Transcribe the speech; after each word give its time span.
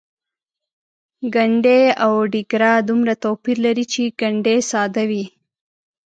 ګنډۍ 1.33 1.83
او 2.03 2.11
ډیګره 2.31 2.71
دومره 2.89 3.13
توپیر 3.23 3.57
لري 3.65 3.85
چې 3.93 4.01
ګنډۍ 4.19 4.57
ساده 4.71 5.03
وي. 5.09 5.25